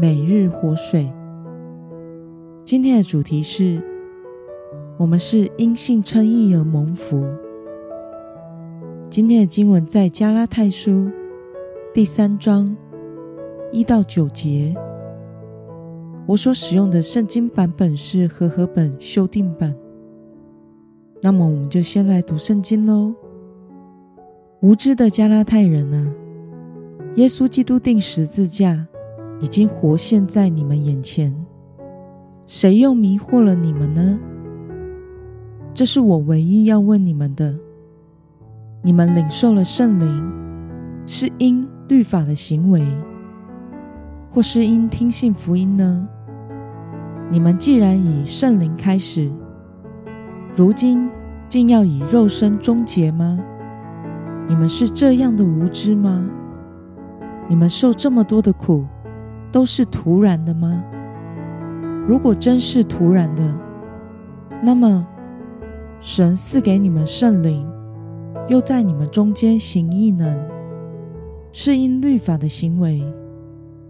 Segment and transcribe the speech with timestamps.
[0.00, 1.12] 每日活水。
[2.64, 3.82] 今天的主题是：
[4.96, 7.22] 我们是因信称义而蒙福。
[9.10, 11.10] 今天的经文在加拉太书
[11.92, 12.74] 第三章
[13.70, 14.74] 一到九节。
[16.24, 19.76] 我所使用的圣经版本是和合本修订版。
[21.20, 23.14] 那么，我们就先来读圣经喽。
[24.60, 26.14] 无知的加拉太人啊，
[27.16, 28.86] 耶稣基督定十字架。
[29.40, 31.34] 已经活现在你们眼前，
[32.46, 34.18] 谁又迷惑了你们呢？
[35.72, 37.54] 这是我唯一要问你们的。
[38.82, 40.32] 你们领受了圣灵，
[41.06, 42.86] 是因律法的行为，
[44.30, 46.06] 或是因听信福音呢？
[47.30, 49.30] 你们既然以圣灵开始，
[50.54, 51.08] 如今
[51.48, 53.38] 竟要以肉身终结吗？
[54.48, 56.28] 你们是这样的无知吗？
[57.48, 58.84] 你们受这么多的苦。
[59.52, 60.84] 都是突然的吗？
[62.06, 63.42] 如果真是突然的，
[64.62, 65.06] 那么
[66.00, 67.66] 神赐给你们圣灵，
[68.48, 70.38] 又在你们中间行异能，
[71.52, 73.02] 是因律法的行为，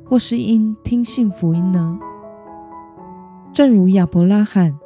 [0.05, 1.99] 或是因听信福音呢？
[3.53, 4.79] 正如亚伯拉罕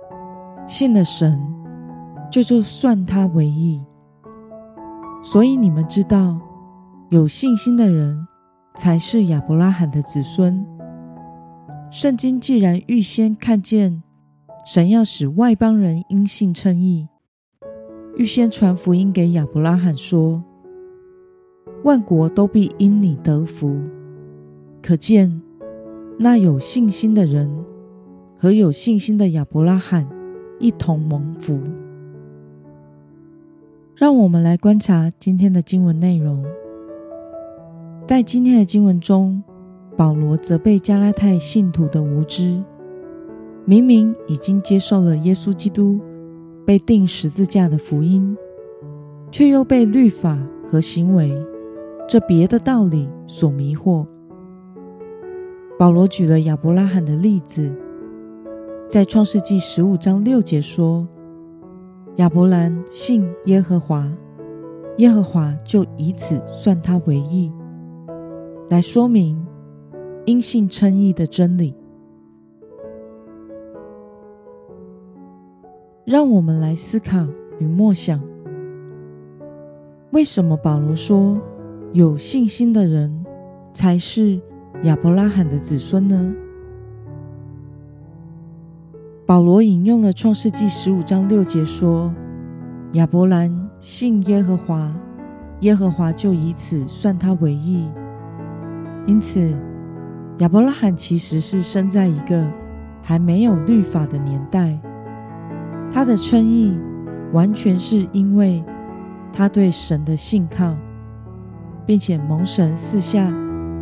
[0.67, 1.41] 信了神，
[2.31, 3.83] 这就算他为义。
[5.23, 6.39] 所以你们知道，
[7.09, 8.27] 有信心的人。
[8.77, 10.65] 才是亚伯拉罕的子孙。
[11.91, 14.03] 圣经既然预先看见
[14.67, 17.07] 神要使外邦人因信称义，
[18.17, 20.43] 预先传福音给亚伯拉罕说
[21.85, 23.81] ：“万国都必因你得福。”
[24.83, 25.41] 可见
[26.19, 27.65] 那有信心的人
[28.37, 30.09] 和有信心的亚伯拉罕
[30.59, 31.61] 一同蒙福。
[33.97, 36.45] 让我们来观察今天的经文内容。
[38.07, 39.43] 在今天的经文中，
[39.97, 42.63] 保罗责备加拉太信徒的无知，
[43.65, 45.99] 明明已经接受了耶稣基督
[46.67, 48.37] 被钉十字架的福音，
[49.33, 50.39] 却又被律法
[50.69, 51.33] 和行为
[52.07, 54.07] 这别的道理所迷惑。
[55.79, 57.75] 保罗举了亚伯拉罕的例子，
[58.87, 61.09] 在创世纪十五章六节说
[62.17, 64.07] ：“亚伯兰信耶和华，
[64.99, 67.51] 耶和华就以此算他为义。”
[68.71, 69.47] 来说明
[70.25, 71.75] 因信称义的真理。
[76.05, 77.27] 让我们来思考
[77.59, 78.21] 与默想：
[80.13, 81.41] 为什么保罗说
[81.93, 83.25] 有信心的人
[83.73, 84.41] 才是
[84.83, 86.35] 亚伯拉罕的子孙呢？
[89.27, 92.15] 保罗引用了创世纪十五章六节说
[92.93, 94.95] ：“亚伯兰信耶和华，
[95.61, 97.89] 耶和华就以此算他为义。”
[99.07, 99.55] 因此，
[100.39, 102.51] 亚伯拉罕其实是生在一个
[103.03, 104.79] 还没有律法的年代。
[105.93, 106.77] 他的称义
[107.33, 108.65] 完全是因为
[109.33, 110.77] 他对神的信靠，
[111.87, 113.33] 并且蒙神赐下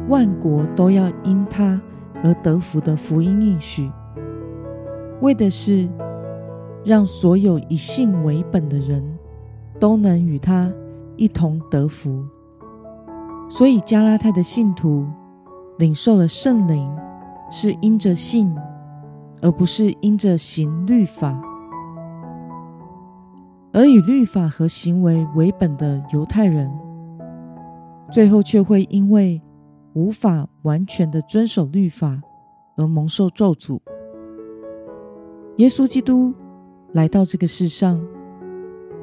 [0.09, 1.81] 万国都要因他
[2.23, 3.91] 而得福的福音应许，
[5.21, 5.89] 为的是
[6.85, 9.03] 让所有以信为本的人
[9.79, 10.73] 都能与他
[11.17, 12.27] 一同得福。
[13.55, 15.07] 所以，加拉太的信徒
[15.79, 16.91] 领受了圣灵，
[17.51, 18.51] 是因着信，
[19.43, 21.39] 而不是因着行律法。
[23.71, 26.73] 而以律法和行为为本的犹太人，
[28.11, 29.43] 最后却会因为
[29.93, 32.23] 无法完全的遵守律法
[32.79, 33.79] 而蒙受咒诅。
[35.59, 36.33] 耶稣基督
[36.93, 38.01] 来到这个世上，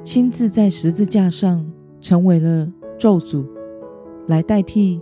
[0.03, 1.63] 亲自在十字架上
[2.01, 3.45] 成为了咒诅。
[4.29, 5.01] 来代替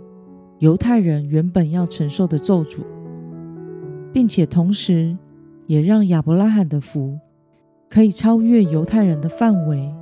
[0.58, 2.78] 犹太人原本要承受的咒诅，
[4.10, 5.14] 并且同时
[5.66, 7.18] 也让亚伯拉罕的福
[7.90, 9.94] 可以超越犹太人的范围，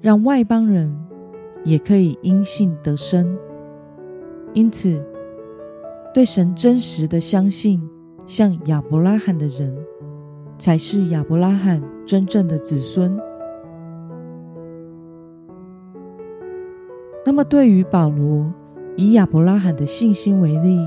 [0.00, 0.92] 让外邦人
[1.64, 3.38] 也可以因信得生。
[4.54, 5.00] 因此，
[6.12, 7.80] 对神真实的相信，
[8.26, 9.72] 像亚伯拉罕的人，
[10.58, 13.16] 才是亚伯拉罕真正的子孙。
[17.26, 18.54] 那么，对于保罗
[18.96, 20.78] 以亚伯拉罕的信心为例，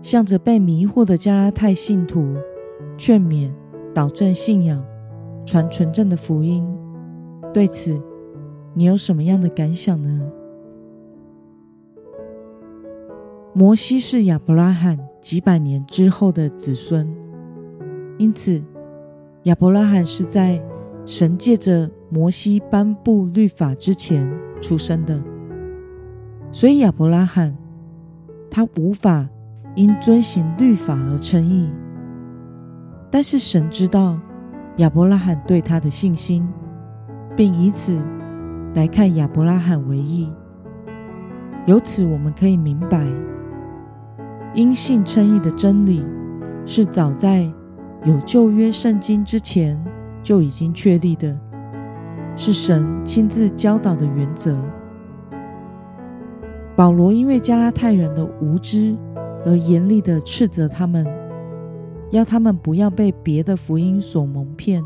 [0.00, 2.36] 向着被迷惑的加拉太信徒
[2.96, 3.50] 劝勉、
[3.92, 4.80] 导正信仰、
[5.44, 6.64] 传纯正的福音。
[7.52, 8.00] 对此，
[8.72, 10.30] 你有什么样的感想呢？
[13.52, 17.12] 摩西是亚伯拉罕几百年之后的子孙，
[18.16, 18.62] 因此
[19.42, 20.62] 亚伯拉罕是在
[21.04, 25.20] 神借着摩西颁布律法之前出生的，
[26.52, 27.56] 所以亚伯拉罕
[28.50, 29.26] 他无法
[29.74, 31.72] 因遵行律法而称义。
[33.10, 34.18] 但是神知道
[34.76, 36.46] 亚伯拉罕对他的信心，
[37.34, 37.98] 并以此
[38.74, 40.30] 来看亚伯拉罕为义。
[41.66, 43.06] 由此我们可以明白。
[44.54, 46.04] 因信称义的真理，
[46.66, 47.50] 是早在
[48.04, 49.82] 有旧约圣经之前
[50.22, 51.38] 就已经确立的，
[52.36, 54.58] 是神亲自教导的原则。
[56.76, 58.96] 保罗因为加拉太人的无知
[59.44, 61.06] 而严厉的斥责他们，
[62.10, 64.82] 要他们不要被别的福音所蒙骗，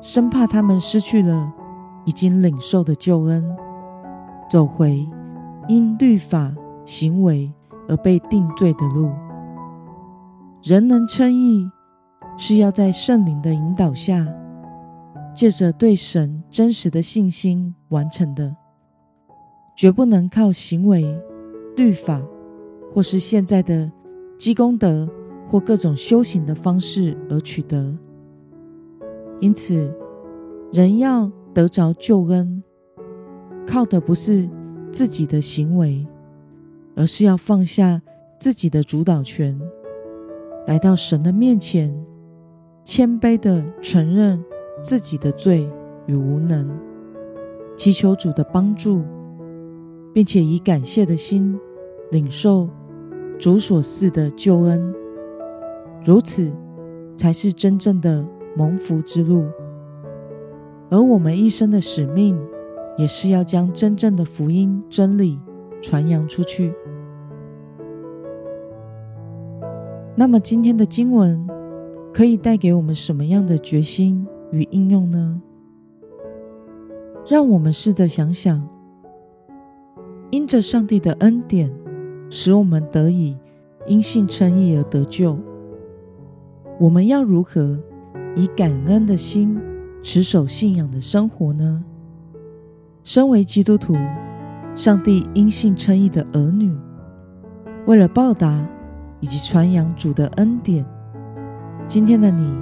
[0.00, 1.52] 生怕他们失去了
[2.04, 3.44] 已经领受的救恩，
[4.50, 5.06] 走回
[5.68, 6.54] 因律法
[6.84, 7.52] 行为。
[7.88, 9.10] 而被定罪的路，
[10.62, 11.68] 人能称义，
[12.38, 14.24] 是要在圣灵的引导下，
[15.34, 18.54] 借着对神真实的信心完成的，
[19.76, 21.04] 绝不能靠行为、
[21.76, 22.22] 律法，
[22.92, 23.90] 或是现在的
[24.38, 25.08] 积功德
[25.48, 27.96] 或各种修行的方式而取得。
[29.40, 29.92] 因此，
[30.72, 32.62] 人要得着救恩，
[33.66, 34.48] 靠的不是
[34.92, 36.06] 自己的行为。
[36.94, 38.02] 而是要放下
[38.38, 39.58] 自己的主导权，
[40.66, 41.90] 来到神的面前，
[42.84, 44.44] 谦卑的承认
[44.82, 45.66] 自己的罪
[46.04, 46.68] 与无能，
[47.78, 49.02] 祈求主的帮助，
[50.12, 51.58] 并且以感谢的心
[52.10, 52.68] 领受
[53.38, 54.94] 主所赐的救恩。
[56.04, 56.52] 如此，
[57.16, 58.26] 才是真正的
[58.56, 59.44] 蒙福之路。
[60.90, 62.38] 而我们一生的使命，
[62.98, 65.38] 也是要将真正的福音真理。
[65.84, 66.72] 传扬出去。
[70.14, 71.44] 那么，今天的经文
[72.14, 75.42] 可以带给我们什么样的决心与应用呢？
[77.26, 78.64] 让我们试着想想：
[80.32, 81.70] 因着上帝的恩典，
[82.30, 83.36] 使我们得以
[83.86, 85.38] 因信称义而得救。
[86.80, 87.78] 我们要如何
[88.34, 89.60] 以感恩的心
[90.02, 91.84] 持守信仰的生活呢？
[93.04, 93.94] 身为基督徒。
[94.74, 96.74] 上帝因信称义的儿女，
[97.84, 98.66] 为了报答
[99.20, 100.82] 以及传扬主的恩典，
[101.86, 102.58] 今天的你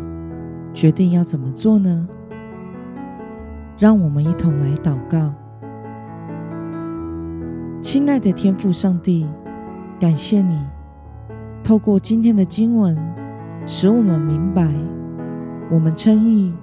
[0.74, 2.08] 决定要怎么做呢？
[3.78, 5.32] 让我们一同来祷告。
[7.82, 9.26] 亲爱的天父上帝，
[9.98, 10.60] 感谢你
[11.64, 12.94] 透过今天的经文，
[13.66, 14.70] 使我们明白，
[15.70, 16.54] 我们称义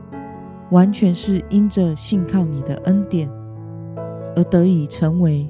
[0.70, 3.28] 完全是因着信靠你的恩典。
[4.36, 5.50] 而得以成为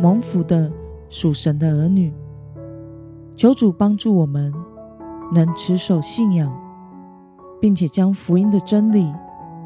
[0.00, 0.72] 蒙福的
[1.10, 2.14] 属神的儿女，
[3.36, 4.50] 求主帮助我们
[5.34, 6.50] 能持守信仰，
[7.60, 9.12] 并且将福音的真理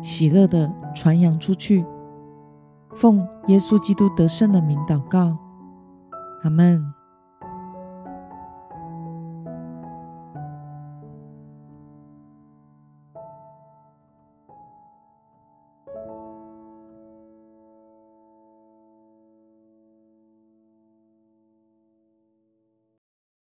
[0.02, 1.84] 喜乐的传扬出去。
[2.96, 5.36] 奉耶稣基督得胜的名祷告，
[6.42, 6.95] 阿门。